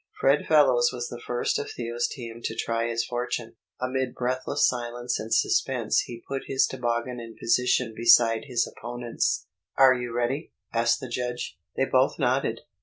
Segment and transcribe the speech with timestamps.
[0.19, 3.57] Fred Fellows was the first of Theo's team to try his fortune.
[3.79, 9.45] Amid breathless silence and suspense he put his toboggan in position beside his opponent's.
[9.77, 11.55] "Are you ready?" asked the judge.
[11.75, 12.61] They both nodded.